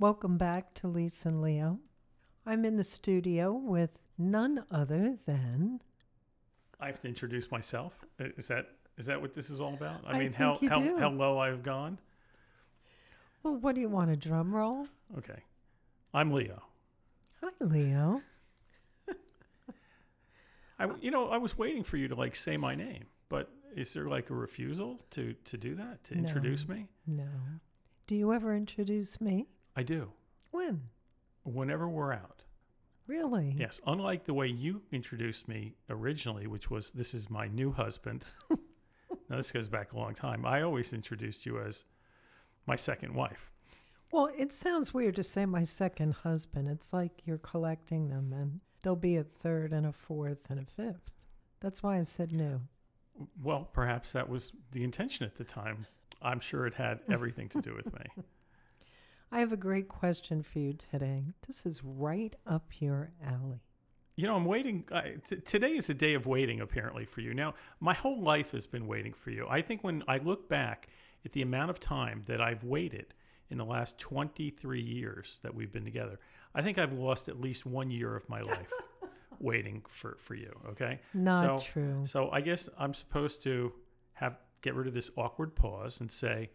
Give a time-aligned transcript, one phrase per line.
[0.00, 1.80] Welcome back to Lisa and Leo.
[2.46, 5.80] I'm in the studio with none other than.
[6.80, 8.04] I have to introduce myself.
[8.18, 8.66] Is that
[8.96, 10.02] is that what this is all about?
[10.06, 10.96] I I mean, how how, do.
[10.98, 11.98] how low I've gone.
[13.42, 14.10] Well, what do you want?
[14.10, 14.86] A drum roll?
[15.18, 15.42] Okay,
[16.14, 16.62] I'm Leo.
[17.42, 18.22] Hi, Leo.
[20.78, 23.92] I you know I was waiting for you to like say my name, but is
[23.94, 26.74] there like a refusal to to do that to introduce No.
[26.76, 26.86] me?
[27.06, 27.28] No.
[28.06, 29.48] Do you ever introduce me?
[29.78, 30.10] I do.
[30.50, 30.82] When?
[31.44, 32.42] Whenever we're out.
[33.06, 33.54] Really?
[33.56, 38.24] Yes, unlike the way you introduced me originally, which was this is my new husband.
[38.50, 40.44] now this goes back a long time.
[40.44, 41.84] I always introduced you as
[42.66, 43.52] my second wife.
[44.10, 46.68] Well, it sounds weird to say my second husband.
[46.68, 50.64] It's like you're collecting them, and there'll be a third and a fourth and a
[50.64, 51.14] fifth.
[51.60, 52.62] That's why I said no.
[53.44, 55.86] Well, perhaps that was the intention at the time.
[56.20, 58.24] I'm sure it had everything to do with me.
[59.30, 61.24] I have a great question for you today.
[61.46, 63.60] This is right up your alley.
[64.16, 64.84] You know, I'm waiting.
[64.92, 67.34] I, t- today is a day of waiting, apparently, for you.
[67.34, 69.46] Now, my whole life has been waiting for you.
[69.48, 70.88] I think when I look back
[71.24, 73.14] at the amount of time that I've waited
[73.50, 76.18] in the last 23 years that we've been together,
[76.54, 78.72] I think I've lost at least one year of my life
[79.40, 80.52] waiting for, for you.
[80.70, 80.98] Okay.
[81.14, 82.02] Not So- true.
[82.06, 83.72] So I guess I'm supposed to
[84.14, 86.50] have get rid of this awkward pause and say,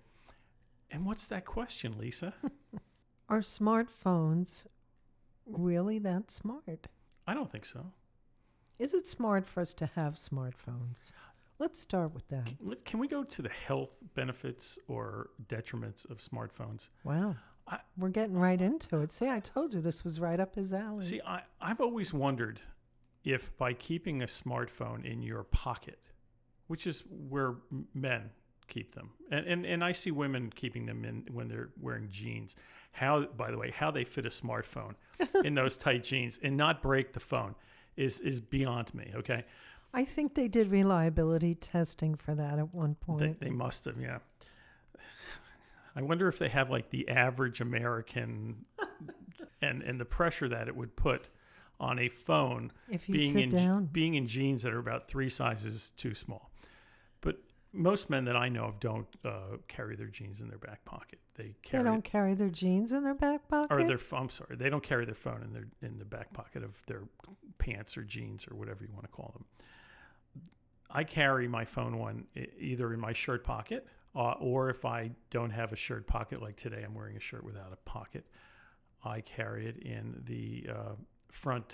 [0.94, 2.34] and what's that question, Lisa?
[3.30, 4.66] Are smartphones
[5.46, 6.88] really that smart?
[7.28, 7.86] I don't think so.
[8.80, 11.12] Is it smart for us to have smartphones?
[11.60, 12.48] Let's start with that.
[12.62, 16.90] Let- Can we go to the health benefits or detriments of smartphones?
[17.04, 17.36] Wow.
[17.68, 19.12] I- We're getting right into it.
[19.12, 21.04] See, I told you this was right up his alley.
[21.04, 22.60] See, I, I've always wondered
[23.24, 26.00] if by keeping a smartphone in your pocket,
[26.68, 27.56] which is where
[27.94, 28.30] men
[28.74, 32.56] keep them, and, and, and I see women keeping them in when they're wearing jeans,
[32.92, 34.96] how, by the way, how they fit a smartphone
[35.44, 37.56] in those tight jeans and not break the phone
[37.98, 39.44] is, is beyond me, okay?
[39.94, 43.40] I think they did reliability testing for that at one They, point.
[43.40, 44.20] they must have, yeah.
[45.96, 48.66] I wonder if they have like the average American
[49.62, 51.30] and, and the pressure that it would put
[51.80, 55.08] on a phone if you being sit in down, being in jeans that are about
[55.08, 56.50] three sizes too small.
[57.74, 61.20] Most men that I know of don't uh, carry their jeans in their back pocket.
[61.36, 61.84] They carry.
[61.84, 63.72] they don't carry their jeans in their back pocket.
[63.72, 66.64] or their I'm sorry, they don't carry their phone in their in the back pocket
[66.64, 67.02] of their
[67.58, 69.46] pants or jeans or whatever you want to call them.
[70.92, 72.26] I carry my phone one
[72.60, 76.56] either in my shirt pocket uh, or if I don't have a shirt pocket like
[76.56, 78.26] today, I'm wearing a shirt without a pocket.
[79.04, 80.96] I carry it in the uh,
[81.32, 81.74] front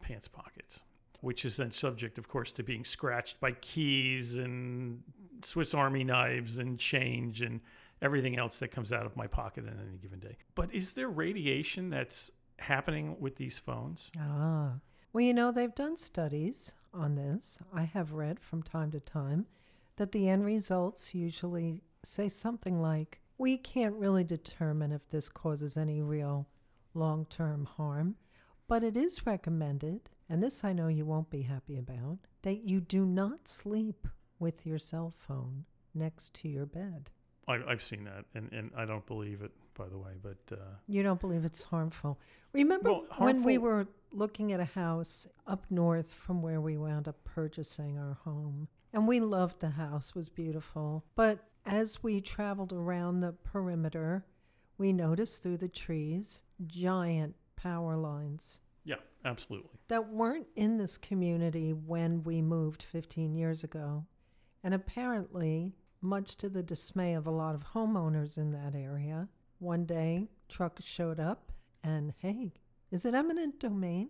[0.00, 0.80] pants pockets,
[1.20, 5.02] which is then subject, of course, to being scratched by keys and
[5.46, 7.60] Swiss Army knives and change and
[8.02, 10.36] everything else that comes out of my pocket on any given day.
[10.54, 14.10] But is there radiation that's happening with these phones?
[14.18, 14.74] Ah.
[15.12, 17.58] Well, you know, they've done studies on this.
[17.72, 19.46] I have read from time to time
[19.96, 25.76] that the end results usually say something like, we can't really determine if this causes
[25.76, 26.48] any real
[26.94, 28.16] long term harm,
[28.68, 32.80] but it is recommended, and this I know you won't be happy about, that you
[32.80, 34.06] do not sleep
[34.44, 37.08] with your cell phone next to your bed.
[37.48, 40.12] I, I've seen that, and, and I don't believe it, by the way.
[40.22, 42.20] But uh, You don't believe it's harmful.
[42.52, 47.08] Remember Well, when we were looking at a house up north from where we wound
[47.08, 48.68] up purchasing our home?
[48.92, 51.06] And we loved the house, was beautiful.
[51.16, 54.26] But as we traveled around the perimeter,
[54.76, 59.70] we noticed through the trees giant power lines yeah, absolutely.
[59.88, 64.04] that weren't in this community when we moved 15 years ago.
[64.64, 69.84] And apparently, much to the dismay of a lot of homeowners in that area, one
[69.84, 71.52] day trucks showed up
[71.84, 72.52] and hey,
[72.90, 74.08] is it eminent domain?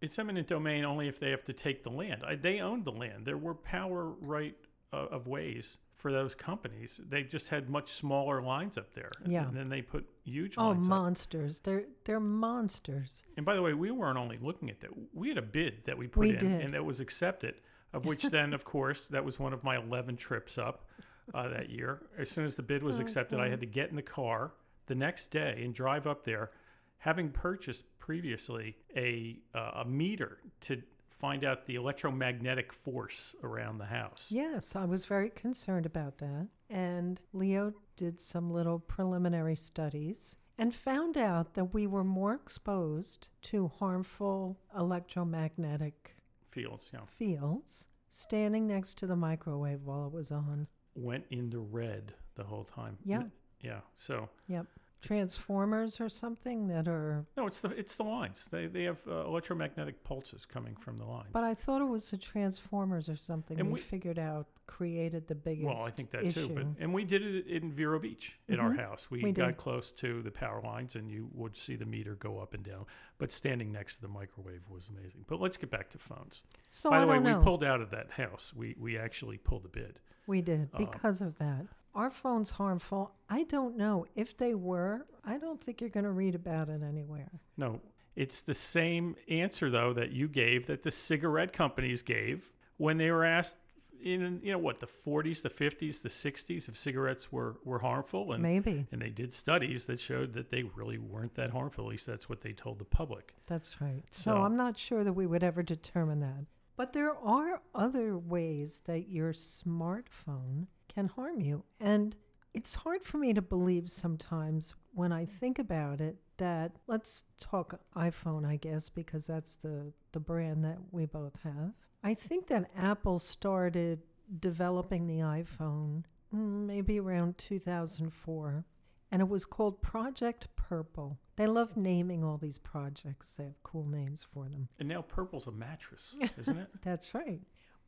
[0.00, 2.22] It's eminent domain only if they have to take the land.
[2.24, 3.24] I, they owned the land.
[3.26, 4.54] There were power right
[4.92, 6.96] uh, of ways for those companies.
[7.08, 9.10] They just had much smaller lines up there.
[9.24, 9.48] And- Yeah.
[9.48, 10.90] And then they put huge Oh, lines up.
[10.90, 11.58] monsters.
[11.60, 13.24] They're they're monsters.
[13.36, 14.90] And by the way, we weren't only looking at that.
[15.14, 16.60] We had a bid that we put We in did.
[16.60, 17.54] and that was accepted,
[17.92, 20.86] of which then, of course, that was one of my 11 trips up
[21.34, 22.02] uh, that year.
[22.18, 24.52] As soon as the bid was accepted, I had to get in the car
[24.86, 26.50] the next day and drive up there,
[26.98, 30.82] having purchased previously a, uh, a meter to
[31.18, 34.28] find out the electromagnetic force around the house.
[34.30, 36.48] Yes, I was very concerned about that.
[36.68, 43.28] And Leo did some little preliminary studies and found out that we were more exposed
[43.42, 46.15] to harmful electromagnetic
[46.56, 47.00] Fields, yeah.
[47.18, 50.66] fields standing next to the microwave while it was on.
[50.94, 52.96] went in the red the whole time.
[53.04, 53.24] Yeah.
[53.60, 53.80] Yeah.
[53.94, 54.66] So Yep.
[55.02, 57.24] Transformers or something that are.
[57.36, 58.46] No, it's the it's the lines.
[58.50, 61.28] They they have uh, electromagnetic pulses coming from the lines.
[61.32, 65.28] But I thought it was the Transformers or something And we, we- figured out created
[65.28, 66.48] the biggest well, I think that issue.
[66.48, 66.54] too.
[66.54, 68.80] But and we did it in Vero Beach in our Mhm.
[68.80, 69.08] house.
[69.10, 69.56] We, We got did.
[69.58, 72.84] close to the power lines, and you would see the meter go up and down.
[73.18, 75.24] But standing next to the microwave was amazing.
[75.28, 76.42] But let's get back to phones.
[76.68, 78.52] so By I the way, don't we pulled out of that house.
[78.54, 80.00] We we actually pulled a bid.
[80.26, 81.66] We did Uh, because of that.
[81.96, 83.12] Are phones harmful?
[83.28, 84.06] I don't know.
[84.14, 87.30] If they were, I don't think you're going to read about it anywhere.
[87.56, 87.80] No,
[88.14, 93.10] it's the same answer though that you gave that the cigarette companies gave when they
[93.10, 93.56] were asked
[94.04, 98.32] in you know what the 40s, the 50s, the 60s if cigarettes were were harmful
[98.32, 98.86] and Maybe.
[98.92, 101.86] and they did studies that showed that they really weren't that harmful.
[101.86, 103.34] At least that's what they told the public.
[103.48, 104.02] That's right.
[104.10, 106.44] So, So- I'm not sure that we would ever determine that.
[106.76, 110.66] But there are other ways that your smartphone
[110.96, 111.62] can harm you.
[111.78, 112.16] And
[112.54, 117.78] it's hard for me to believe sometimes when I think about it that let's talk
[117.94, 121.72] iPhone, I guess, because that's the, the brand that we both have.
[122.02, 124.00] I think that Apple started
[124.40, 126.04] developing the iPhone
[126.34, 128.64] mm, maybe around 2004
[129.12, 131.18] and it was called Project Purple.
[131.36, 133.32] They love naming all these projects.
[133.32, 134.68] They have cool names for them.
[134.78, 136.68] And now purple's a mattress, isn't it?
[136.82, 137.40] That's right.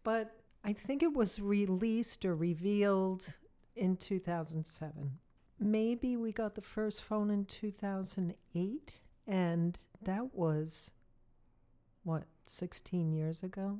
[0.05, 0.37] But
[0.69, 3.25] I think it was released or revealed
[3.75, 5.19] in 2007.
[5.59, 10.91] Maybe we got the first phone in 2008, and that was
[12.05, 13.79] what, 16 years ago?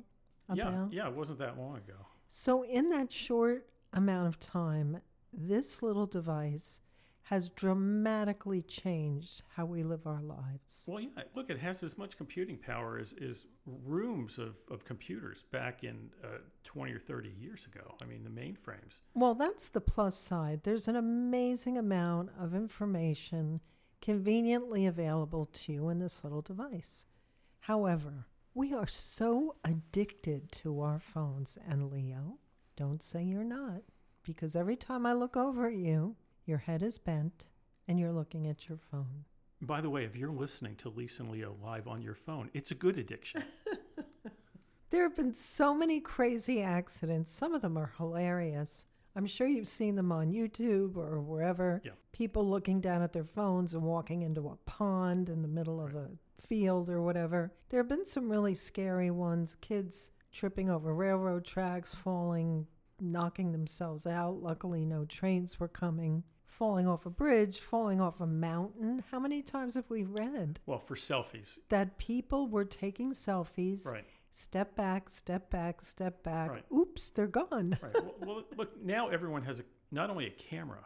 [0.51, 2.07] yeah, yeah, it wasn't that long ago.
[2.27, 5.01] So, in that short amount of time,
[5.31, 6.81] this little device
[7.29, 10.83] has dramatically changed how we live our lives.
[10.87, 13.45] Well, yeah, look, it has as much computing power as, as
[13.85, 17.93] rooms of, of computers back in uh, 20 or 30 years ago.
[18.01, 19.01] I mean, the mainframes.
[19.13, 20.61] Well, that's the plus side.
[20.63, 23.61] There's an amazing amount of information
[24.01, 27.05] conveniently available to you in this little device.
[27.59, 32.39] However, we are so addicted to our phones, and Leo,
[32.75, 33.83] don't say you're not,
[34.23, 36.15] because every time I look over at you,
[36.49, 37.45] your head is bent
[37.87, 39.23] and you're looking at your phone.
[39.61, 42.71] By the way, if you're listening to Lisa and Leo live on your phone, it's
[42.71, 43.43] a good addiction.
[44.89, 47.31] There have been so many crazy accidents.
[47.31, 48.85] Some of them are hilarious.
[49.15, 51.81] I'm sure you've seen them on YouTube or wherever.
[51.83, 51.91] Yeah.
[52.11, 55.93] People looking down at their phones and walking into a pond in the middle of
[55.93, 56.09] a
[56.39, 57.53] field or whatever.
[57.69, 59.55] There have been some really scary ones.
[59.61, 62.65] Kids tripping over railroad tracks, falling,
[62.99, 64.41] knocking themselves out.
[64.41, 66.23] Luckily, no trains were coming.
[66.49, 69.03] Falling off a bridge, falling off a mountain.
[69.11, 71.59] How many times have we read well, for selfies.
[71.69, 73.85] that people were taking selfies?
[73.85, 76.51] Right, Step back, step back, step back.
[76.51, 76.65] Right.
[76.71, 77.77] Oops, they're gone.
[77.81, 77.93] right.
[77.93, 80.85] well, well, look, now everyone has a, not only a camera,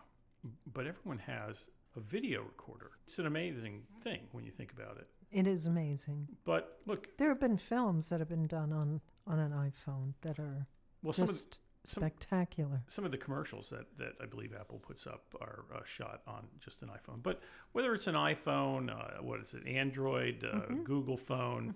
[0.74, 2.92] but everyone has a video recorder.
[3.06, 5.08] It's an amazing thing when you think about it.
[5.32, 6.28] It is amazing.
[6.46, 10.40] But look, There have been films that have been done on, on an iPhone that
[10.40, 10.68] are
[11.02, 12.82] well, some of, the, just some, spectacular.
[12.88, 16.46] some of the commercials that, that I believe Apple puts up are uh, shot on
[16.60, 17.22] just an iPhone.
[17.22, 17.42] But
[17.74, 20.84] whether it's an iPhone, uh, what is it, Android, uh, Mhm.
[20.84, 21.76] Google phone,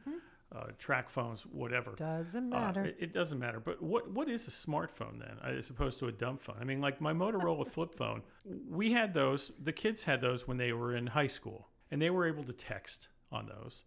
[0.56, 1.92] uh, track phones, whatever.
[1.92, 2.86] It doesn't Uh, matter.
[2.86, 3.60] it, it doesn't matter.
[3.60, 6.56] But what what is a smartphone then, as opposed to a dumb phone?
[6.60, 8.22] I mean, like my Motorola flip phone,
[8.70, 9.52] we had those.
[9.62, 12.54] The kids had those when they were in high school, and they were able to
[12.54, 13.84] text on those.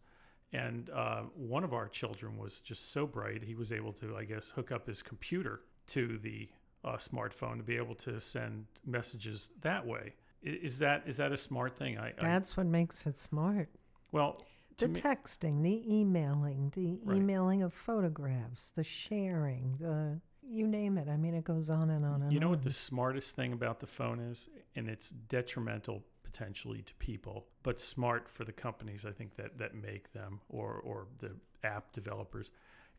[0.53, 4.25] And uh, one of our children was just so bright, he was able to, I
[4.25, 6.49] guess, hook up his computer to the
[6.85, 10.15] uh, smartphone to be able to send messages that way.
[10.43, 11.99] Is that is that a smart thing?
[11.99, 13.69] I, I That's what makes it smart.
[14.13, 14.43] well,
[14.79, 17.19] The me, texting, the emailing, the Right.
[17.19, 21.09] emailing of photographs, the sharing, the you name it.
[21.09, 22.31] I mean, it goes on and on and on.
[22.33, 22.53] You know on.
[22.53, 24.49] what the smartest thing about the phone is?
[24.75, 29.75] And it's detrimental potentially to people, but smart for the companies I think that, that
[29.75, 31.33] make them or, or the
[31.65, 32.51] app developers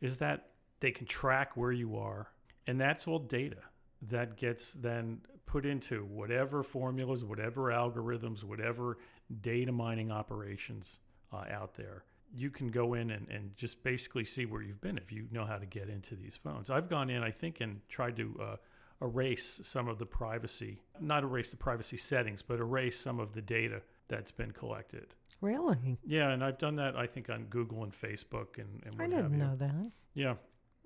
[0.02, 0.50] is that
[0.82, 2.28] they can track where you are.
[2.68, 3.58] And that's all data
[4.10, 8.98] that gets then put into whatever formulas, whatever algorithms, whatever
[9.42, 11.00] data mining operations
[11.34, 12.04] uh, out there.
[12.34, 15.46] You can go in and, and just basically see where you've been if you know
[15.46, 16.70] how to get into these phones.
[16.70, 18.56] I've gone in, I think, and tried to uh,
[19.02, 23.42] erase some of the privacy, not erase the privacy settings, but erase some of the
[23.42, 25.08] data that's been collected.
[25.42, 25.98] really?
[26.06, 29.16] Yeah, and I've done that, I think, on Google and Facebook and, and what I
[29.16, 29.38] have didn't you.
[29.46, 29.92] know that.
[30.14, 30.34] Yeah,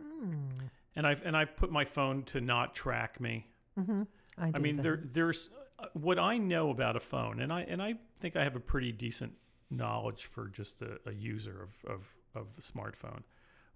[0.01, 0.65] Hmm.
[0.96, 3.48] And I've and I've put my phone to not track me.
[3.80, 4.04] Mm-hmm.
[4.38, 4.84] I, I mean, that.
[4.84, 5.50] there there's
[5.80, 8.62] uh, what I know about a phone, and I and I think I have a
[8.62, 9.34] pretty decent
[9.70, 12.02] knowledge for just a, a user of, of
[12.36, 13.24] of the smartphone.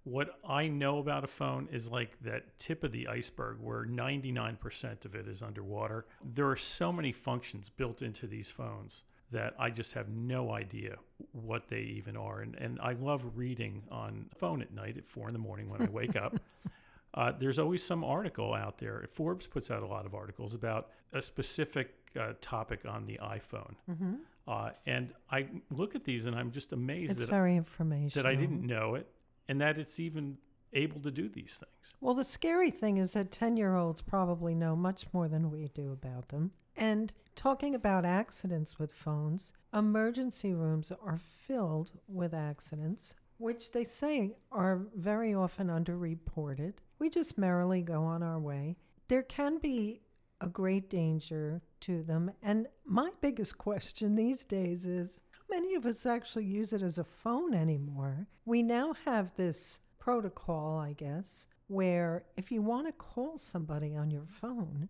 [0.04, 5.04] What I know about a phone is like that tip of the iceberg where 99%
[5.04, 6.06] of it is underwater.
[6.24, 10.96] There are so many functions built into these phones that I just have no idea
[11.32, 12.40] what they even are.
[12.40, 15.82] And, and I love reading on phone at night at four in the morning when
[15.82, 16.40] I wake up.
[17.14, 19.04] Uh, there's always some article out there.
[19.12, 23.74] Forbes puts out a lot of articles about a specific uh, topic on the iPhone.
[23.90, 24.14] Mm-hmm.
[24.46, 28.22] Uh, and I look at these and I'm just amazed It's that, very informational.
[28.22, 29.06] that I didn't know it
[29.48, 30.38] and that it's even
[30.72, 31.94] able to do these things.
[32.00, 35.68] Well, the scary thing is that 10 year olds probably know much more than we
[35.74, 36.52] do about them.
[36.76, 44.36] And talking about accidents with phones, emergency rooms are filled with accidents, which they say
[44.52, 46.74] are very often underreported.
[46.98, 48.76] We just merrily go on our way.
[49.08, 50.02] There can be
[50.40, 52.30] a great danger to them.
[52.42, 56.98] And my biggest question these days is how many of us actually use it as
[56.98, 58.26] a phone anymore?
[58.44, 64.10] We now have this protocol, I guess, where if you want to call somebody on
[64.10, 64.88] your phone,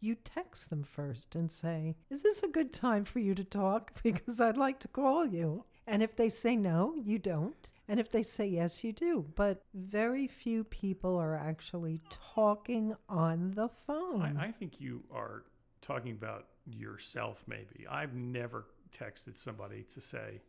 [0.00, 3.92] you text them first and say, Is this a good time for you to talk?
[4.02, 5.64] Because I'd like to call you.
[5.86, 7.70] And if they say no, you don't.
[7.88, 9.24] And if they say yes, you do.
[9.36, 14.36] But very few people are actually talking on the phone.
[14.36, 15.44] I, I think you are
[15.82, 17.86] talking about yourself, maybe.
[17.88, 18.66] I've never
[18.98, 20.40] texted somebody to say,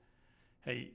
[0.62, 0.92] hey,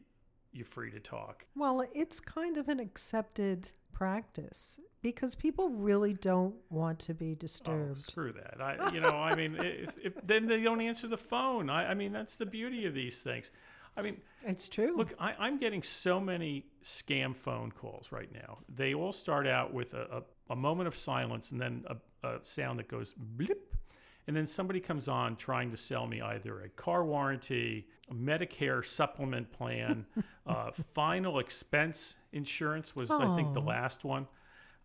[0.50, 1.44] you're free to talk.
[1.54, 7.34] Well, it's kind of an accepted practice because people really don't want to be Oh,
[7.36, 8.00] disturbed.
[8.00, 8.60] screw that.
[8.60, 11.70] I, you know, I mean, if, if then they don't answer the phone.
[11.70, 13.52] I, I mean, that's the beauty of these things.
[13.96, 14.96] I mean, it's true.
[14.96, 18.58] look, I, I'm getting so many scam phone calls right now.
[18.74, 22.38] They all start out with a, a, a moment of silence and then a, a
[22.42, 23.74] sound that goes blip.
[24.28, 28.84] And then somebody comes on trying to sell me either a car warranty, a Medicare
[28.86, 30.06] supplement plan,
[30.46, 33.64] uh, final expense insurance was, I think, the Oh.
[33.64, 34.26] last one.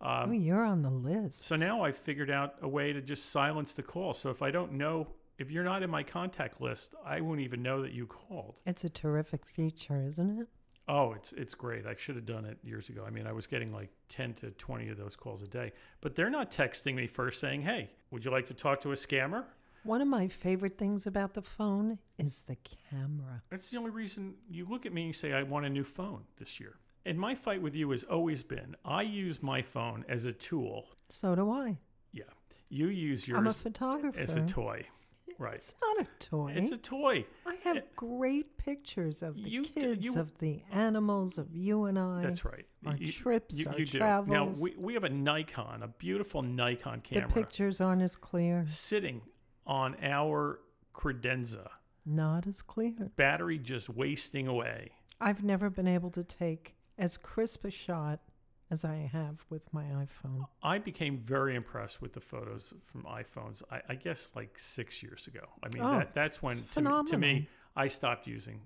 [0.01, 1.45] oh, Um, you're on the list.
[1.45, 4.13] so now I've figured out a way to just silence the call.
[4.13, 7.61] So if I don't know, if you're not in my contact list, I won't even
[7.61, 8.59] know that you called.
[8.65, 10.47] it's a terrific feature, isn't it?
[10.89, 11.85] Oh, it's it's great.
[11.85, 13.03] I should have done it years ago.
[13.05, 15.73] I mean, I was getting like 10 to 20 of those calls a day.
[15.99, 18.95] But they're not texting me first saying, "Hey, would you like to talk to a
[18.95, 19.43] scammer?"
[19.83, 22.55] One of my favorite things about the phone is the
[22.89, 23.41] camera.
[23.49, 26.23] That's the only reason you look at me and say, "I want a new phone
[26.37, 30.25] this year." And my fight with you has always been, I use my phone as
[30.25, 30.87] a tool.
[31.09, 31.77] So do I.
[32.11, 32.23] Yeah.
[32.69, 34.19] You use I'm a yours photographer.
[34.19, 34.85] as a toy.
[35.39, 35.55] Right.
[35.55, 36.53] It's not a toy.
[36.55, 37.25] It's a toy.
[37.45, 41.85] I have eh, great pictures of the You kids, you- of the animals, of you
[41.85, 42.21] and I.
[42.23, 42.65] That's right.
[42.85, 43.85] Our You- trips, you, our do.
[43.85, 44.29] travels.
[44.59, 47.27] Now we, we have a Nikon, a beautiful Nikon camera.
[47.27, 48.63] the pictures aren't as clear.
[48.67, 49.21] sitting
[49.65, 50.59] on our
[50.93, 51.67] credenza.
[52.05, 52.93] Not as clear.
[53.15, 54.91] Battery just wasting away.
[55.19, 58.19] I've never been able to take as crisp a shot
[58.69, 60.45] as I have with my iPhone.
[60.61, 63.61] I became very impressed with the photos from iPhones.
[63.71, 65.41] I, I guess like six years ago.
[65.63, 68.59] I mean, Oh, that, that's when to me, to me I stopped using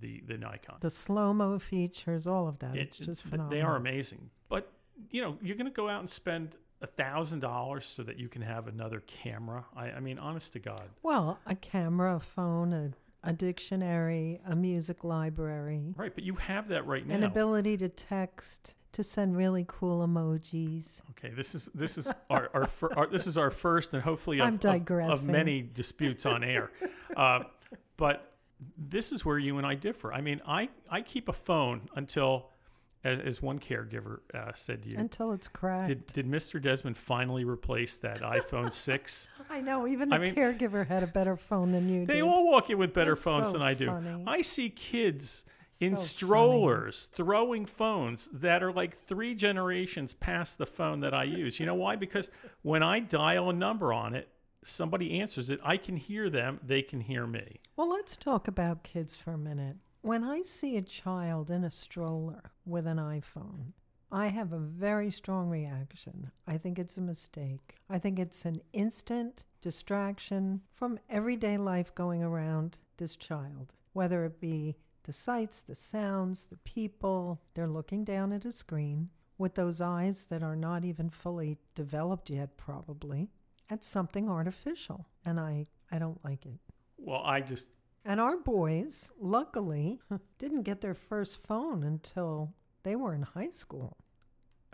[0.00, 0.76] the the Nikon.
[0.80, 2.76] The slow mo features, all of that.
[2.76, 3.50] It- it's just phenomenal.
[3.50, 4.30] They are amazing.
[4.48, 4.70] But
[5.10, 8.28] you know, you're going to go out and spend a thousand dollars so that you
[8.28, 9.64] can have another camera.
[9.76, 10.88] I, I mean, honest to God.
[11.02, 12.90] Well, a camera, a phone, a,
[13.22, 17.14] a dictionary, a music library, Right, but you have that right now.
[17.14, 21.02] an ability to text, to send really cool emojis.
[21.10, 24.40] Okay, this is this is our, our, fir- our this is our first and hopefully
[24.40, 26.70] of, of- of, many disputes on air.
[27.16, 27.40] Uh,
[27.96, 28.32] but
[28.76, 30.12] this is where you and I differ.
[30.12, 32.48] I mean, I I keep a phone until,
[33.04, 35.88] as, as one caregiver uh, said to you, Until it's cracked.
[35.88, 36.60] did did Mr.
[36.60, 39.28] Desmond finally replace that iPhone six?
[39.50, 42.22] I know, even the I mean- caregiver had a better phone than you They did.
[42.22, 43.86] all walk in with better That's phones so than I do.
[43.86, 44.24] funny.
[44.26, 45.44] I see kids
[45.80, 46.08] in So funny.
[46.08, 51.60] strollers throwing phones that are like three generations past the phone that I use.
[51.60, 51.96] You know why?
[51.96, 52.28] Because
[52.62, 54.28] when I dial a number on it,
[54.64, 55.60] somebody answers it.
[55.64, 57.60] I can hear them, they can hear me.
[57.76, 59.76] Well, let's talk about kids for a minute.
[60.02, 63.72] When I see a child in a stroller with an iPhone,
[64.10, 66.30] I have a very strong reaction.
[66.46, 67.76] I think it's a mistake.
[67.90, 74.40] I think it's an instant distraction from everyday life going around this child, whether it
[74.40, 74.76] be
[75.08, 77.40] the sights, the sounds, the people.
[77.54, 82.28] They're looking down at a screen with those eyes that are not even fully developed
[82.28, 83.30] yet, probably,
[83.70, 85.06] at something artificial.
[85.24, 86.60] And I, I don't like it.
[86.98, 87.70] Well, I just
[88.04, 89.98] And our boys, luckily,
[90.38, 93.96] didn't get their first phone until they were in high school.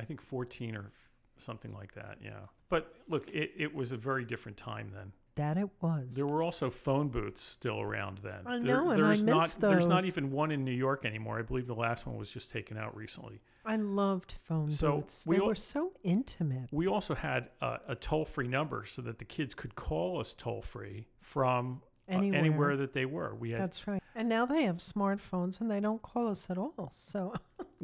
[0.01, 2.47] I think 14 or f- something like that, yeah.
[2.71, 5.13] But look, it, it was a very different time then.
[5.37, 6.15] That it was.
[6.15, 8.47] There were also phone booths still around then.
[8.47, 11.05] I There- know, and I there's not miss there's not even one in New York
[11.05, 11.39] anymore.
[11.41, 13.41] I believe the last one was just taken out recently.
[13.65, 15.27] I loved phone So booths.
[15.27, 16.69] we They all- were so intimate.
[16.73, 20.33] We also had a, a toll free number so that the kids could call us
[20.35, 22.39] toll free from uh, Anywhere.
[22.39, 23.35] anywhere that they were.
[23.35, 24.03] We had That's right.
[24.15, 26.91] And now they have smartphones and they don't call us at all.
[26.93, 27.33] So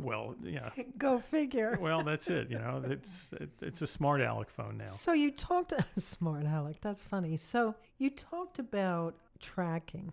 [0.03, 0.71] well, yeah.
[0.99, 1.79] go figure.
[1.81, 2.51] Well, that's it.
[2.51, 4.87] You know, it's it, it's a smart Alec phone now.
[4.87, 6.77] So you talked a smart Alec.
[6.81, 7.37] That's funny.
[7.37, 10.13] So you talked about tracking.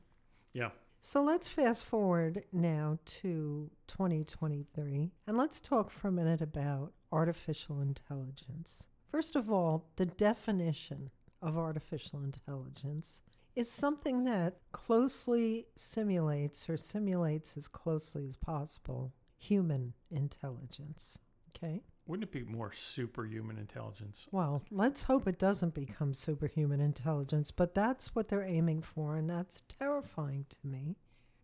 [0.54, 0.70] Yeah.
[1.02, 7.80] So let's fast forward now to 2023 and let's talk for a minute about artificial
[7.80, 8.88] intelligence.
[9.10, 11.10] First of all, the definition
[11.42, 13.22] of artificial intelligence
[13.56, 21.18] is something that closely simulates or simulates as closely as possible human intelligence.
[21.56, 21.82] Okay?
[22.06, 24.28] Wouldn't it be more superhuman intelligence?
[24.32, 29.30] Well, let's hope it doesn't become superhuman intelligence, but that's what they're aiming for, and
[29.30, 30.96] that's terrifying to me.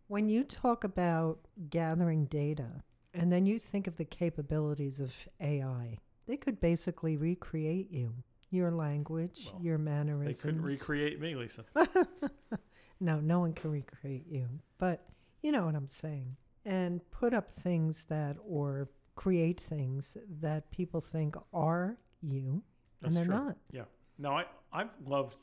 [0.08, 2.82] When you talk about gathering data,
[3.12, 8.14] and then you think of the capabilities of AI, they could basically recreate you,
[8.50, 10.38] your language, Well, your mannerisms.
[10.38, 11.64] They couldn't recreate me, Lisa.
[13.00, 14.48] no, no one can recreate you,
[14.78, 15.06] but
[15.42, 16.36] you know what I'm saying.
[16.64, 22.62] And put up things that, or create things that people think are you,
[23.00, 23.44] That's and they're true.
[23.72, 23.86] not.
[24.18, 25.36] No, I I've loved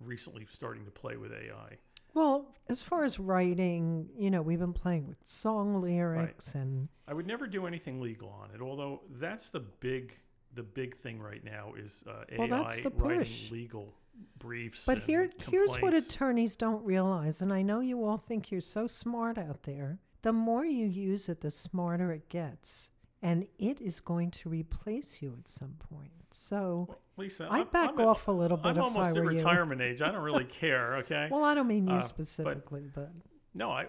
[0.00, 1.78] recently starting to play with AI.
[2.14, 7.12] Well, as far as writing, you know, we've been playing with song lyrics and I
[7.14, 10.14] would never do anything legal on it, although that's the big
[10.54, 13.50] the big thing right now is uh, AI Well, that's the writing push.
[13.50, 13.92] legal
[14.38, 14.86] briefs.
[14.86, 18.86] but here here's what attorneys don't realize and I know you all think you're so
[18.86, 19.98] smart out there.
[20.24, 22.90] The more you use it, the smarter it gets.
[23.22, 26.10] And it is going to replace you at some point.
[26.30, 29.10] So Well, Lisa, I'd I'm- back I'm off a little bit I'm if almost I
[29.10, 29.38] at were you.
[29.38, 30.00] retirement age.
[30.02, 30.96] I don't really care.
[30.96, 31.28] Okay.
[31.30, 33.12] Well, I don't mean you Uh, specifically, but,
[33.54, 33.86] no, I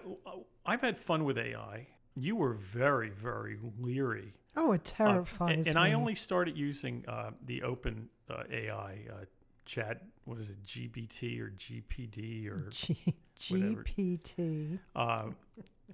[0.64, 1.88] I've had fun with AI.
[2.14, 5.90] You were very very leery oh, it Uh, terrifies and, and me.
[5.90, 9.24] I only started using uh, the open uh, AI uh,
[9.66, 10.02] chat.
[10.24, 14.78] What is it, GBT or GPD or G- GPT.
[14.96, 15.24] uh,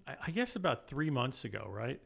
[0.07, 2.01] I, I guess about three months ago, right?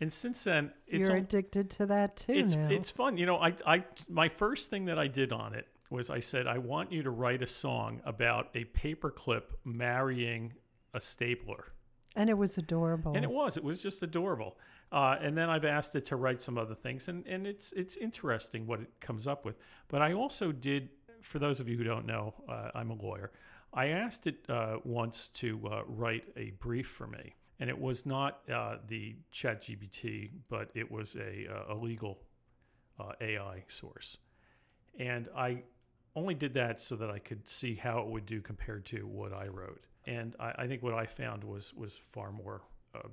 [0.00, 2.68] And since then, it's You're addicted to that too it's now.
[2.68, 3.16] it's fun.
[3.16, 6.46] You know, I I my first thing that I did on it was I said
[6.46, 10.54] I want you to write a song about a paperclip marrying
[10.92, 11.72] a stapler.
[12.16, 13.14] and it was adorable.
[13.14, 13.56] And it was.
[13.56, 14.58] It was just adorable.
[14.90, 17.96] Uh, and then I've asked it to write some other things, and, and it's it's
[17.96, 19.56] interesting what it comes up with.
[19.88, 20.90] But I also did,
[21.22, 23.32] for those of you who don't know, uh, I'm a lawyer.
[23.72, 28.04] I asked it uh, once to uh, write a brief for me, and it was
[28.04, 32.18] not uh, the ChatGPT, but it was a, uh, a legal
[33.00, 34.18] uh, AI source.
[34.98, 35.62] And I
[36.14, 39.32] only did that so that I could see how it would do compared to what
[39.32, 39.80] I wrote.
[40.04, 42.62] And I, I think what I found was was far more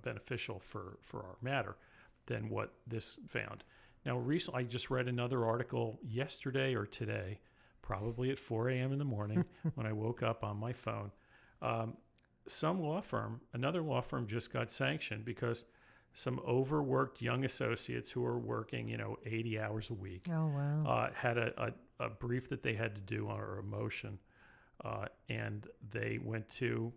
[0.03, 1.77] beneficial for for our matter
[2.25, 3.63] than what this found.
[4.05, 7.39] Now, recently, I just read another article yesterday or today,
[7.89, 8.91] probably at 4 a.m.
[8.91, 11.09] in the morning when I woke up on my phone.
[11.59, 11.97] Um,
[12.47, 15.65] some law firm, another law firm, just got sanctioned because
[16.13, 20.85] some overworked young associates who are working, you know, 80 hours a week oh wow.
[20.85, 21.51] uh, had a,
[21.99, 24.19] a, a brief that they had to do on a motion,
[24.85, 26.93] uh, and they went to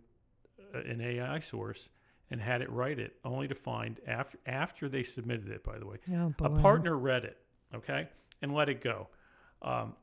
[0.75, 1.89] uh, an AI source
[2.29, 5.63] and had it write it, only to find after after they submitted it.
[5.63, 7.37] By the way, oh a partner read it,
[7.73, 8.07] okay,
[8.43, 9.07] and let it go.
[9.63, 9.95] Um,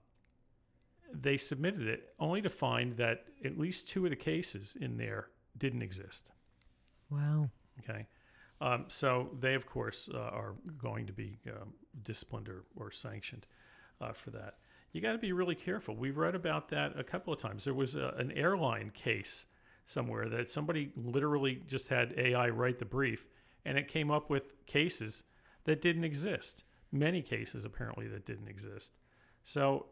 [1.12, 5.28] they submitted it only to find that at least two of the cases in there
[5.56, 6.30] didn't exist.
[7.10, 7.50] Wow.
[7.80, 8.06] Okay.
[8.60, 13.46] Um, so they, of course, uh, are going to be um, disciplined or, or sanctioned
[14.00, 14.56] uh, for that.
[14.92, 15.96] You got to be really careful.
[15.96, 17.64] We've read about that a couple of times.
[17.64, 19.46] There was a, an airline case
[19.86, 23.26] somewhere that somebody literally just had AI write the brief,
[23.64, 25.22] and it came up with cases
[25.64, 26.64] that didn't exist.
[26.92, 28.92] Many cases, apparently, that didn't exist.
[29.44, 29.86] So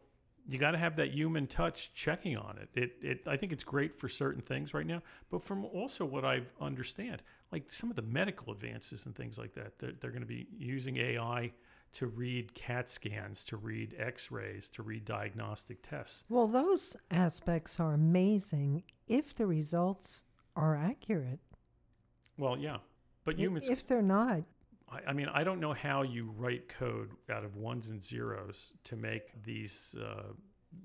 [0.49, 2.69] you got to have that human touch checking on it.
[2.73, 3.27] It, it.
[3.27, 7.21] I think it's great for certain things right now, but from also what I understand,
[7.51, 10.47] like some of the medical advances and things like that, they're, they're going to be
[10.57, 11.51] using AI
[11.93, 16.23] to read CAT scans, to read X-rays, to read diagnostic tests.
[16.29, 20.23] Well, those aspects are amazing if the results
[20.55, 21.39] are accurate.
[22.37, 22.77] Well, yeah,
[23.23, 23.69] but humans.
[23.69, 24.43] If they're not,
[24.91, 28.73] I, I mean, I don't know how you write code out of ones and zeros
[28.85, 30.33] to make these uh,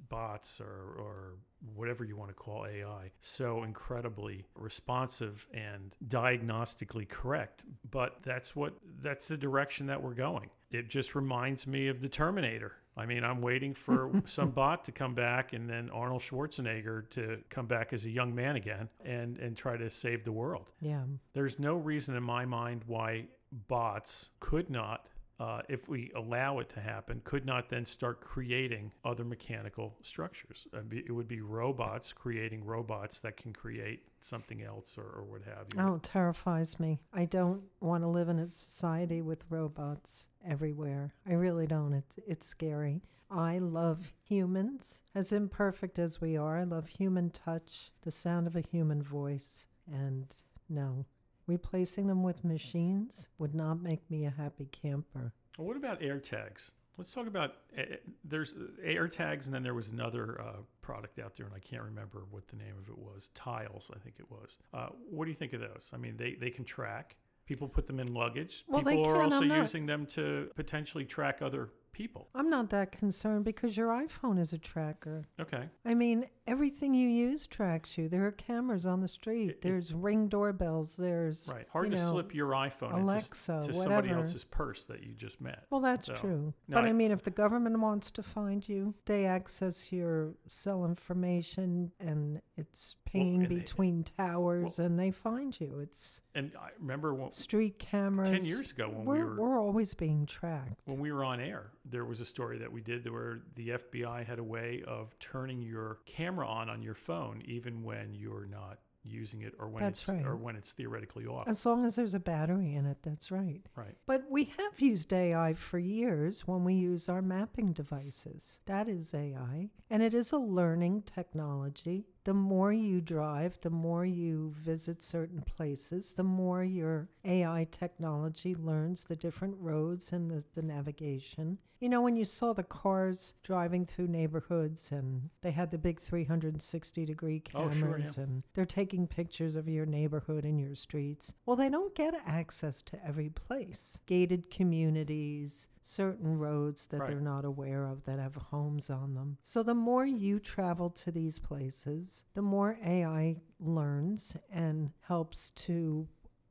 [0.09, 1.35] bots or, or
[1.75, 7.65] whatever you want to call AI so incredibly responsive and diagnostically correct.
[7.91, 10.51] But that's what that's the direction that we're going.
[10.71, 12.73] It just reminds me of the Terminator.
[12.97, 17.39] I mean, I'm waiting for some bot to come back and then Arnold Schwarzenegger to
[17.49, 20.71] come back as a young man again and, and try to save the world.
[20.81, 21.03] yeah.
[21.33, 23.27] There's no reason in my mind why
[23.69, 25.07] bots could not
[25.41, 30.67] uh, if we allow it to happen, could not then start creating other mechanical structures.
[30.73, 35.43] Uh, It would be robots creating robots that can create something else or, or what
[35.43, 35.81] have you.
[35.81, 37.01] Oh, it terrifies me.
[37.13, 41.15] I don't want to live in a society with robots everywhere.
[41.27, 42.05] I really don't.
[42.27, 43.03] It's scary.
[43.31, 46.59] I love humans, as imperfect as we are.
[46.59, 50.27] I love human touch, the sound of a human voice, and
[50.69, 51.07] no,
[51.47, 55.33] replacing them with machines would not make me a happy camper.
[55.59, 56.71] Well, what about AirTags?
[56.97, 57.85] Let's talk about uh, uh,
[58.25, 61.83] there's uh, AirTags, and then there was another uh, product out there, and I can't
[61.83, 63.31] remember what the name of it was.
[63.35, 64.59] Tiles, I think it was.
[64.73, 65.91] Uh, what do you think of those?
[65.93, 67.17] I mean, they they can track.
[67.47, 68.65] People put them in luggage.
[68.69, 72.29] Well, they People are also not- using them to potentially track other people.
[72.35, 75.25] I'm not that concerned because your iPhone is a tracker.
[75.41, 75.69] Okay.
[75.87, 78.09] I mean, everything you use tracks you.
[78.11, 79.49] There are cameras on the street.
[79.51, 80.97] it- There's ring doorbells.
[80.97, 81.67] There's Right.
[81.73, 83.75] Hard to know, slip your iPhone into, Alexa, to whatever.
[83.75, 85.65] somebody else's purse that you just met.
[85.71, 86.55] Well, that's So, true.
[86.69, 90.85] but I, I- mean, if the government wants to find you, they access your cell
[90.85, 95.79] information and it's paying and they- between towers and they find you.
[95.79, 98.29] It's And I remember when, street cameras.
[98.29, 100.81] 10 years ago when we're, we were we're always being tracked.
[100.87, 104.25] when we were on air, there was a story that we did where the FBI
[104.27, 108.79] had a way of turning your camera on on your phone even when you're not
[109.05, 110.25] using it or when That's it's right.
[110.25, 111.47] or when it's theoretically off.
[111.47, 113.61] As long as there's a battery in it, that's right.
[113.77, 113.95] right.
[114.07, 118.61] But we have used AI for years when we use our mapping devices.
[118.67, 119.69] That is AI.
[119.91, 122.07] And it is a learning technology.
[122.25, 128.55] The more you drive, the more you visit certain places, the more your AI technology
[128.55, 131.59] learns the different roads and the, the navigation.
[131.81, 136.01] You know, when you saw the cars driving through neighborhoods and they had the big
[136.01, 141.35] 360 degree Oh, cameras sure, and they're taking pictures of your neighborhood and your streets.
[141.45, 144.01] Well, they don't get access to every place.
[144.07, 147.11] Gated communities, certain roads that Right.
[147.11, 149.37] they're not aware of that have homes on them.
[149.43, 156.09] So the more you travel to these places, the more AI learns and helps to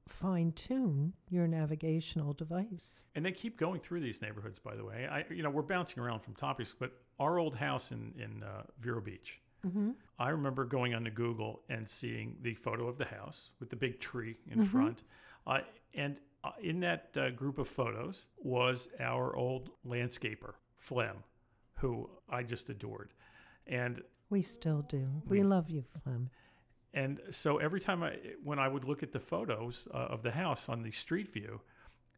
[0.07, 3.05] fine tune your navigational device.
[3.15, 5.07] And they keep going through these neighborhoods by the way.
[5.07, 8.63] I you know, we're bouncing around from topics, but our old house in in uh,
[8.79, 9.41] Vero Beach.
[9.65, 9.91] Mm-hmm.
[10.19, 13.99] I remember going onto Google and seeing the photo of the house with the big
[13.99, 14.67] tree in Mhm.
[14.67, 15.03] front.
[15.47, 15.61] Uh,
[15.95, 16.19] and
[16.61, 21.17] in that uh, group of photos was our old landscaper, Flem,
[21.79, 23.13] who I just adored.
[23.67, 25.07] And We still do.
[25.27, 26.29] We, We- love you, Flem.
[26.93, 30.31] and so every time I, when I would look at the photos uh, of the
[30.31, 31.61] house on the street view,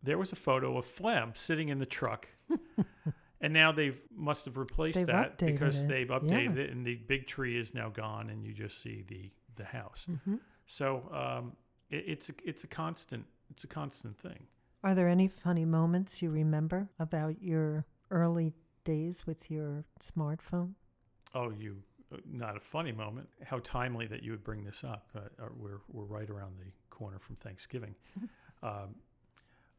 [0.04, 2.28] there was a photo of Flem sitting in the truck.
[3.42, 5.88] and now they've must have replaced They've that because it.
[5.88, 6.64] they've updated Yeah.
[6.64, 10.08] it, and the big tree is now gone, and you just see the the house.
[10.26, 10.36] hmm
[10.66, 11.54] So um,
[11.90, 14.48] it, it's a, it's a constant it's a constant thing.
[14.84, 18.54] Are there any funny moments you remember about your early
[18.84, 20.74] days with your smartphone?
[21.34, 21.78] Oh, you
[22.14, 23.28] uh, not a funny moment.
[23.44, 25.10] How timely that you would bring this up.
[25.16, 27.96] Uh, uh, we're we're right around the corner from Thanksgiving.
[28.64, 28.96] um,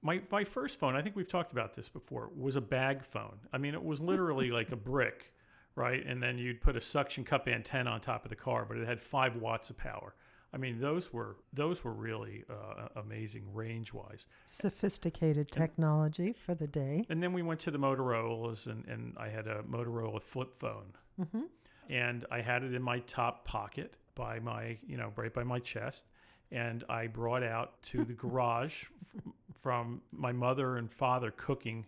[0.02, 3.38] my my first phone, I think we've talked about this before, was a bag phone.
[3.52, 5.32] I mean, it was literally like a brick,
[5.74, 6.04] right?
[6.04, 8.86] And then you'd put a suction cup antenna on top of the car, but it
[8.86, 10.14] had five watts of power.
[10.52, 14.26] I mean, those were those were really uh, amazing range wise.
[14.46, 17.04] Sophisticated technology for the day.
[17.10, 20.92] And then we went to the Motorola's, and, and I had a Motorola flip phone.
[21.32, 21.42] hmm
[21.88, 25.60] and I had it in my top pocket by my, you know, right by my
[25.60, 26.06] chest.
[26.50, 28.84] And I brought out to the garage
[29.16, 29.22] f-
[29.54, 31.86] from my mother and father cooking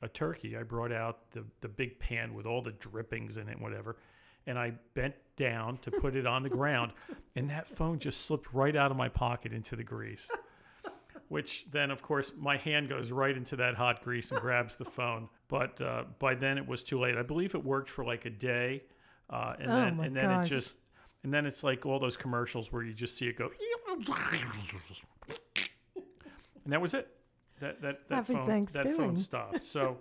[0.00, 0.56] a turkey.
[0.56, 3.96] I brought out the, the big pan with all the drippings in it, and whatever.
[4.46, 6.92] And I bent down to put it on the ground,
[7.36, 10.30] and that phone just slipped right out of my pocket into the grease.
[11.28, 14.84] Which then, of course, my hand goes right into that hot grease and grabs the
[14.84, 15.28] phone.
[15.48, 17.16] But uh, by then, it was too late.
[17.16, 18.84] I believe it worked for like a day,
[19.30, 20.46] uh, and Oh then and then gosh.
[20.46, 20.76] it just
[21.24, 23.50] and then it's like all those commercials where you just see it go,
[26.64, 27.08] and that was it.
[27.60, 29.64] That that that Happy phone that phone stopped.
[29.64, 29.96] So,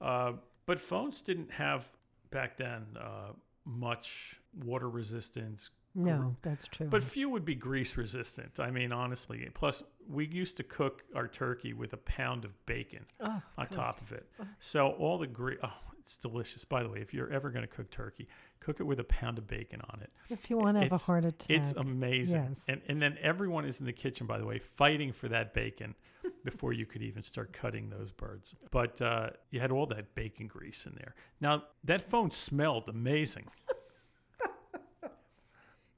[0.00, 0.32] uh,
[0.66, 1.86] but phones didn't have
[2.30, 3.32] back then uh,
[3.64, 6.88] much water resistance, No, that's true.
[6.88, 8.58] but few would be grease resistant.
[8.60, 9.48] I mean, honestly.
[9.54, 13.72] Plus, we used to cook our turkey with a pound of bacon oh, on good.
[13.72, 14.26] top of it.
[14.40, 14.46] Oh.
[14.58, 15.58] So all the grease.
[15.62, 15.72] Oh,
[16.02, 16.64] it's delicious.
[16.64, 18.28] By the way, if you're ever going to cook turkey,
[18.60, 20.10] cook it with a pound of bacon on it.
[20.30, 22.44] If you want to have a heart attack, It's amazing.
[22.48, 22.64] Yes.
[22.68, 25.94] And and then everyone is in the kitchen, by the way, fighting for that bacon
[26.44, 28.54] before you could even start cutting those birds.
[28.70, 31.14] But uh, you had all that bacon grease in there.
[31.40, 33.48] Now that phone smelled amazing.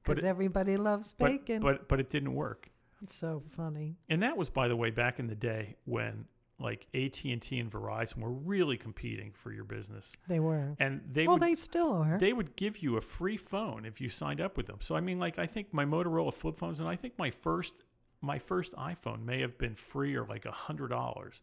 [0.03, 1.62] because everybody loves But, bacon.
[1.62, 2.71] but but it didn't work.
[3.03, 3.97] it's so funny.
[4.09, 6.27] And that was, by the way, back in the day when
[6.64, 10.74] like AT and Verizon were really competing for your business, They were.
[10.81, 12.18] and they well, would they still are.
[12.18, 14.79] they would give you a free phone if you signed up with them.
[14.81, 17.85] So I mean, like I think my Motorola flip phones, and I think my first
[18.20, 21.42] my first iPhone may have been free or like a hundred dollars.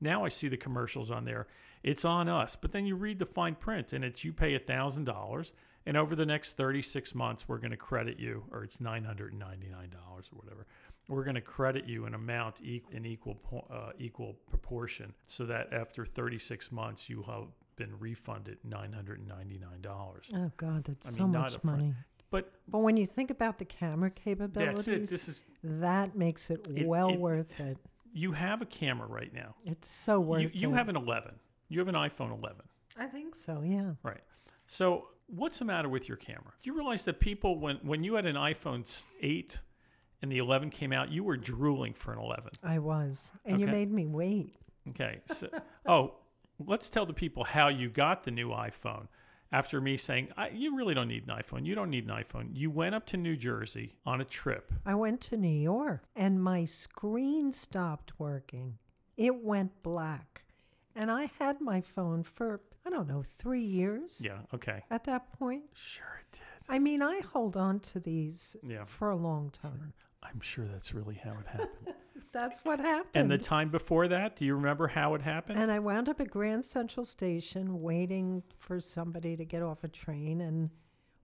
[0.00, 1.46] Now I see the commercials on there.
[1.84, 4.58] It's on us, but then you read the fine print, and it's you pay a
[4.58, 5.52] thousand dollars,
[5.84, 9.04] and over the next thirty six months, we're going to credit you, or it's nine
[9.04, 10.66] hundred and ninety nine dollars or whatever.
[11.12, 13.36] We're going to credit you an amount in equal
[13.70, 19.18] uh, equal proportion, so that after thirty six months, you have been refunded nine hundred
[19.20, 20.30] and ninety nine dollars.
[20.34, 21.94] oh God, that's I so mean, much money.
[22.30, 25.10] But But when you think about the camera capabilities, that's it.
[25.10, 27.76] This is that makes it, It- well it- worth it.
[28.14, 29.54] you have a camera right now.
[29.66, 30.54] It's so worth You, it.
[30.54, 31.34] you have an 11.
[31.68, 32.62] You have an iPhone 11.
[32.98, 33.62] I think so.
[33.64, 33.92] Yeah.
[34.02, 34.20] Right.
[34.66, 36.52] So what's the matter with your camera?
[36.62, 38.82] Do you realize that people, when when you had an iPhone
[39.20, 39.60] 8
[40.22, 42.50] and the 11 came out, you were drooling for an 11.
[42.62, 44.54] I was, and you made me wait.
[44.90, 45.20] Okay.
[45.26, 45.48] So,
[45.86, 46.14] oh,
[46.64, 49.08] let's tell the people how you got the new iPhone.
[49.54, 51.66] After me saying, I, you really don't need an iPhone.
[51.66, 52.48] You don't need an iPhone.
[52.54, 54.72] You went up to New Jersey on a trip.
[54.86, 58.78] I went to New York, and my screen stopped working.
[59.18, 60.44] It went black,
[60.96, 64.20] and I had my phone for I don't know three years.
[64.24, 64.38] Yeah.
[64.54, 64.82] Okay.
[64.90, 66.40] At that point, Sure it did.
[66.68, 68.84] I mean, I hold on to these Yeah.
[68.84, 69.92] for a long time.
[70.22, 71.94] I'm sure that's really how it happened.
[72.32, 73.10] That's what happened.
[73.14, 75.58] and the time before that, do you remember how it happened?
[75.58, 79.88] And I wound up at Grand Central Station waiting for somebody to get off a
[79.88, 80.70] train, and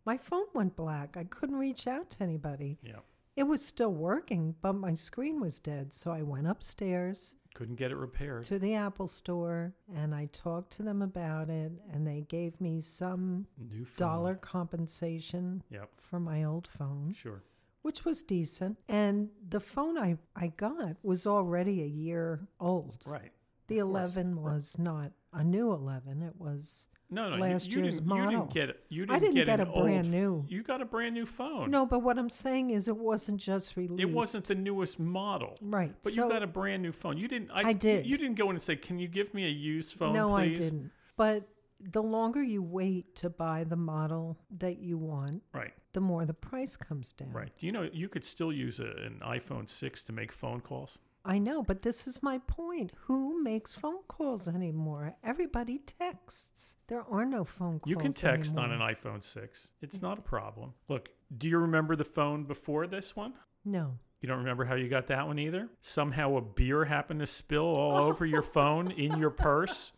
[0.05, 1.17] my phone went black.
[1.17, 2.77] I couldn't reach out to anybody.
[2.83, 2.99] yeah.
[3.37, 5.95] It was still working, but my screen was dead.
[5.95, 8.43] So I went upstairs Couldn't get it repaired.
[8.45, 12.81] to the Apple store and I talked to them about it, and they gave me
[12.81, 15.89] some New dollar compensation Yep.
[15.97, 17.43] for my old phone, Sure.
[17.89, 18.77] Which was decent.
[18.87, 23.03] And the phone I, I got was already a year old.
[23.07, 23.33] Right.
[23.69, 24.15] The Of course.
[24.17, 26.21] 11 was not a new 11.
[26.23, 27.37] It was No, no.
[27.37, 28.31] last you, year's didn't, You model.
[28.41, 28.77] didn't get.
[28.91, 30.45] You didn't I didn't get, get, a brand old, new.
[30.51, 31.71] You got a brand new phone.
[31.71, 34.03] No, but what I'm saying is it wasn't just released.
[34.03, 35.57] it wasn't the newest model.
[35.63, 35.95] right.
[36.03, 37.17] But so you got a brand new phone.
[37.17, 37.51] You didn't.
[37.53, 38.05] I, I did.
[38.07, 40.59] You didn't go in and say, "Can you give me a used phone, no, please?"
[40.59, 40.91] I didn't.
[41.17, 41.49] But
[41.81, 45.73] the longer you wait to buy the model that you want, Right.
[45.93, 47.33] The more the price comes down.
[47.33, 47.53] Right.
[47.59, 50.99] Do you know you could still use a, an iPhone six to make phone calls?
[51.25, 52.93] I know, but this is my point.
[53.07, 55.15] Who makes phone calls anymore?
[55.23, 56.77] Everybody texts.
[56.87, 57.91] There are no phone calls.
[57.91, 59.69] You can text on an iPhone six.
[59.83, 60.03] It's mm.
[60.03, 60.73] not a problem.
[60.89, 63.35] Look, do you remember the phone before this one?
[63.65, 63.99] No.
[64.21, 65.69] You don't remember how you got that one either?
[65.83, 69.93] Somehow a beer happened to spill all over your phone in your purse.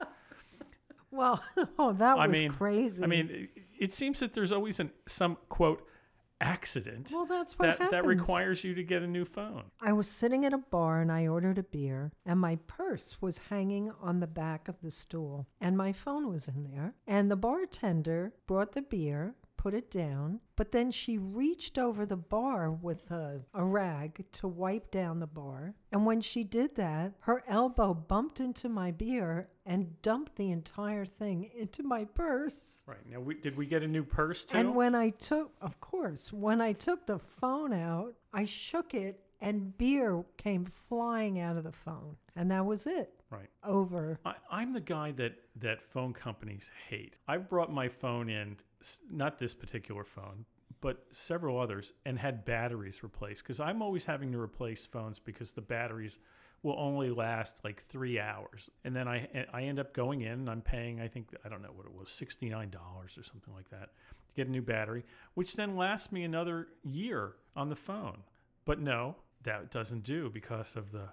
[1.11, 1.43] Well,
[1.79, 3.03] oh, that I was mean- crazy.
[3.03, 3.49] I mean,
[3.81, 5.87] it, seems that there's always an, some quote
[6.43, 7.91] accident well, that's what that, happens.
[7.91, 9.65] that requires you to get a new phone.
[9.81, 13.39] I was sitting at a bar and I ordered a beer, and my purse was
[13.51, 16.95] hanging on the back of the stool, and my phone was in there.
[17.07, 22.17] And the bartender brought the beer, put it down, but then she reached over the
[22.17, 25.75] bar with a, a rag to wipe down the bar.
[25.93, 31.05] And when she did that, her elbow bumped into my beer and dumped the entire
[31.05, 32.81] thing into my purse.
[32.87, 34.57] Right now, we, did we get a new purse too?
[34.57, 39.21] And when I took, of course, when I took the phone out, I shook it
[39.43, 42.17] and beer came flying out of the phone.
[42.35, 43.13] And that was it.
[43.31, 43.51] right.
[43.63, 44.21] Over.
[44.25, 47.17] I, I'm the guy that that phone companies hate.
[47.29, 48.57] I've brought my phone in,
[49.11, 50.45] not this particular phone,
[50.81, 55.53] but several others, and had batteries replaced because I'm always having to replace phones because
[55.53, 56.19] the batteries
[56.63, 60.51] will only last like three hours, and then I I end up going in and
[60.51, 63.55] I'm paying I think I don't know what it was sixty nine dollars or something
[63.55, 63.91] like that
[64.29, 68.23] to get a new battery, which then lasts me another year on the phone.
[68.65, 71.09] But no, that doesn't do because of the.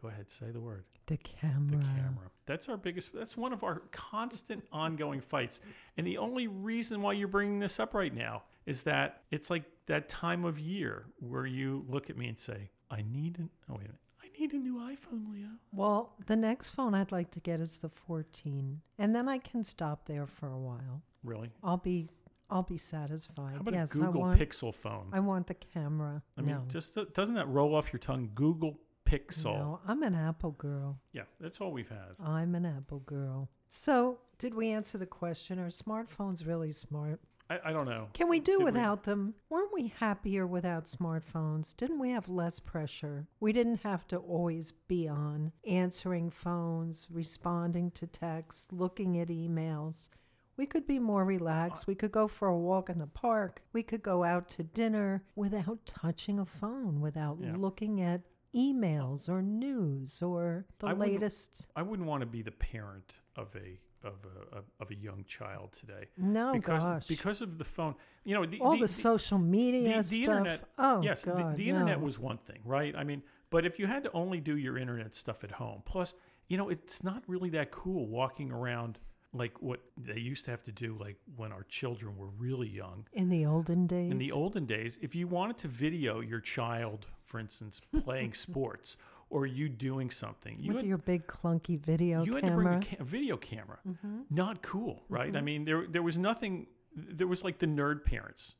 [0.00, 1.78] Go ahead, say the word The camera.
[1.78, 2.30] the camera.
[2.46, 3.12] That's our biggest.
[3.12, 5.60] That's one of our constant ongoing fights.
[5.96, 9.64] And the only reason why you're bringing this up right now is that it's like
[9.86, 13.50] that time of year where you look at me and say, "I need an.
[13.68, 13.98] Oh wait a minute.
[14.22, 17.78] I need a new iPhone, Leo." Well, the next phone I'd like to get is
[17.78, 18.80] the 14.
[18.98, 21.02] And then I can stop there for a while.
[21.22, 21.50] Really?
[21.62, 22.08] I'll be
[22.50, 23.54] I'll be satisfied.
[23.54, 25.08] How about yes, a Google want Pixel phone?
[25.12, 26.22] I want the camera.
[26.36, 26.64] I mean, no.
[26.68, 28.30] just doesn't that roll off your tongue?
[28.34, 28.78] Google
[29.10, 29.44] Pixel.
[29.44, 30.98] No, I'm an Apple girl.
[31.12, 32.14] Yeah, that's all we've had.
[32.24, 33.50] I'm an Apple girl.
[33.68, 35.58] So, did we answer the question?
[35.58, 37.20] Are smartphones really smart?
[37.48, 38.08] I, I don't know.
[38.14, 38.64] Can we do Did we?
[38.66, 39.34] without them?
[39.48, 41.76] Weren't we happier without smartphones?
[41.76, 43.26] Didn't we have less pressure?
[43.40, 50.08] We didn't have to always be on answering phones, responding to texts, looking at emails.
[50.56, 51.86] We could be more relaxed.
[51.86, 53.62] We could go for a walk in the park.
[53.72, 57.54] We could go out to dinner without touching a phone, without Yeah.
[57.56, 58.20] looking at
[58.54, 61.68] emails or news or the I latest.
[61.76, 64.14] I wouldn't want to be the parent of a of
[64.52, 67.06] a, of- a young child today No, because gosh.
[67.06, 67.94] because of the phone.
[68.24, 70.18] You know, the, all the, the, social media the stuff.
[70.18, 72.04] internet- oh, yes, the- God, the, internet no.
[72.06, 72.96] was one thing, right?
[72.96, 76.14] I mean, but if you had to only do your internet stuff at home, plus,
[76.48, 78.98] you know, it's not really that cool walking around
[79.32, 83.06] like what they used to have to do, like when our children were really young.
[83.12, 84.10] in the olden days.
[84.10, 88.96] In the olden days, if you wanted to video your child, for instance, playing sports
[89.28, 92.26] or you doing something, you with had, your big clunky video camera.
[92.26, 93.78] you had to bring a, ca- a video camera.
[93.88, 94.20] Mm-hmm.
[94.30, 95.28] Not cool, right?
[95.28, 95.44] I mm-hmm.
[95.44, 96.66] mean, there there was nothing.
[96.96, 98.56] There was like the nerd parents,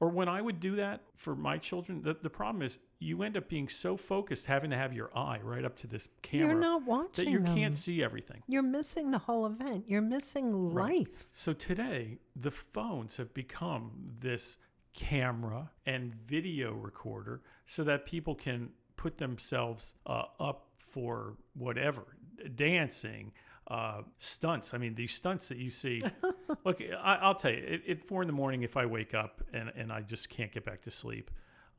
[0.00, 2.02] or when I would do that for my children.
[2.02, 5.38] The, the problem is you end up being so focused, having to have your eye
[5.42, 7.54] right up to this camera You're not watching that you them.
[7.54, 8.42] can't see everything.
[8.46, 9.84] You're missing the whole event.
[9.88, 11.00] You're missing Right.
[11.00, 11.28] life.
[11.32, 14.56] So today, the phones have become this
[14.94, 22.04] camera and video recorder so that people can put themselves uh, up for whatever
[22.56, 23.32] dancing,
[23.68, 24.74] uh, stunts.
[24.74, 26.02] I mean, these stunts that you see.
[26.64, 29.42] look, I, I'll tell you, at, at four in the morning, if I wake up
[29.52, 31.30] and, and I just can't get back to sleep,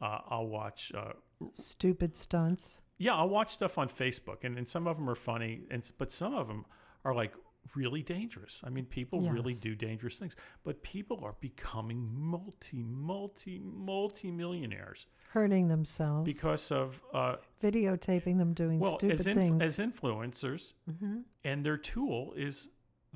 [0.02, 1.14] uh, I'll watch uh,
[1.54, 2.82] Stupid stunts.
[2.98, 6.12] yeah, I'll watch stuff on Facebook, and, and some of them are funny, and but
[6.12, 6.66] some of them
[7.04, 7.34] are like
[7.76, 8.62] really dangerous.
[8.66, 15.08] I mean, people really do dangerous things, but people are becoming multi, multi, multi millionaires
[15.30, 16.32] Hurting themselves.
[16.32, 19.64] because of uh, videotaping them doing well, stupid as inf- things.
[19.64, 21.20] as influencers, mm-hmm.
[21.44, 22.70] and their tool is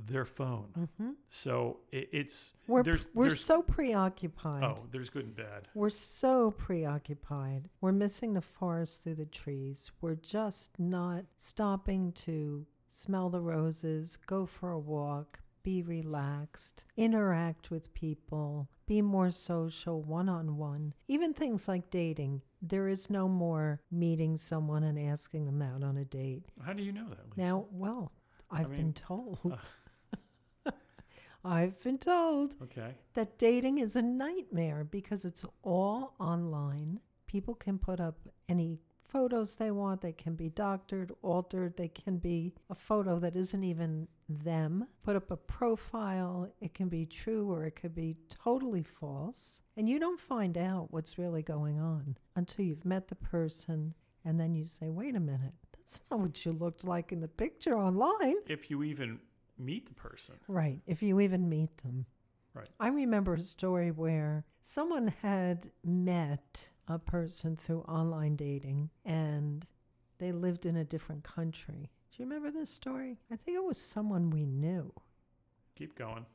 [0.07, 0.69] their phone.
[0.77, 1.11] Mm-hmm.
[1.29, 4.63] So it, it's We're, there's we're there's so preoccupied.
[4.63, 5.67] oh, there's good and bad.
[5.73, 7.69] We're so preoccupied.
[7.81, 9.91] We're missing the forest through the trees.
[10.01, 17.69] We're just not stopping to smell the roses, go for a walk, be relaxed, interact
[17.69, 20.93] with people, be more social one on one.
[21.07, 22.41] Even things like dating.
[22.61, 26.45] There is no more meeting someone and asking them out on a date.
[26.65, 27.37] How do you know that?
[27.37, 27.49] Lisa?
[27.49, 28.11] Now, well,
[28.49, 29.39] I've mean, been told.
[30.65, 30.71] uh.
[31.45, 36.99] I've been told okay, that dating is a nightmare because it's all online.
[37.27, 38.17] People can put up
[38.49, 40.01] any photos they want.
[40.01, 41.75] They can be doctored, altered.
[41.77, 44.87] They can be a photo that isn't even them.
[45.03, 46.49] Put up a profile.
[46.61, 49.61] It can be true or it could be totally false.
[49.77, 53.93] And you don't find out what's really going on until you've met the person
[54.25, 57.27] and then you say, wait a minute, that's not what you looked like in the
[57.27, 58.35] picture online.
[58.47, 59.19] if you even
[59.57, 62.05] meet the person, Right, if you even meet them.
[62.53, 62.69] Right.
[62.79, 69.65] I remember a story where someone had met a person through online dating and
[70.17, 71.89] they lived in a different country.
[72.11, 73.19] Do you remember this story?
[73.31, 74.91] I think it was someone we knew.
[75.75, 76.25] keep going.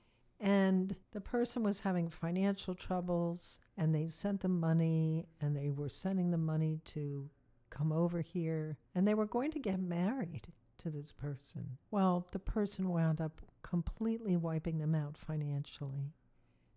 [0.40, 5.88] And the person was having financial troubles, and they sent them money, and they were
[5.88, 7.30] sending the money to
[7.70, 11.78] come over here, and they were going to get married to this person.
[11.90, 16.12] Well, the person wound up completely wiping them out financially,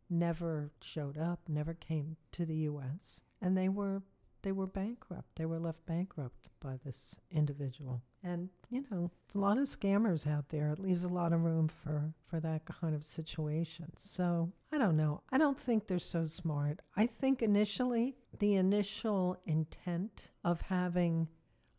[0.09, 4.01] never showed up, never came to the U.S., and they were
[4.43, 5.35] they were bankrupt.
[5.35, 8.01] They were left bankrupt by this individual.
[8.23, 10.69] And you know, a lot of scammers out there.
[10.69, 13.91] It leaves a lot of room for for that kind of situation.
[13.97, 15.21] So I don't know.
[15.31, 16.81] I don't think they're so smart.
[16.95, 21.27] I think initially the initial intent of having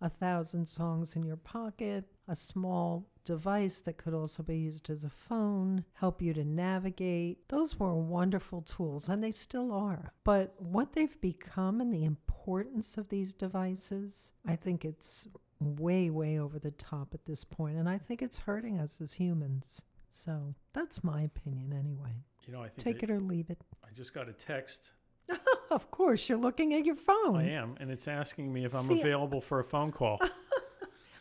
[0.01, 5.05] a thousand songs in your pocket, a small device that could also be used as
[5.05, 7.49] a phone, help you to navigate.
[7.49, 10.13] Those were wonderful tools, and they still are.
[10.25, 15.29] But what they've become and the importance of these devices, I think it's
[15.61, 19.15] way, way over the top at this point, and I think it's hurting us as
[19.15, 19.83] humans.
[20.11, 22.15] So that's my opinion anyway.
[22.47, 23.59] You know, I think Take it or leave it.
[23.85, 24.93] I just got a text
[25.71, 27.37] of course, you're looking at your phone.
[27.37, 30.19] I am, and it's asking me if I'm See, available for a phone call.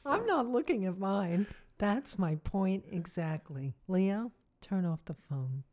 [0.08, 1.48] I'm not looking at mine.
[1.78, 3.76] That's my point exactly.
[3.88, 5.64] Leo, turn off the phone.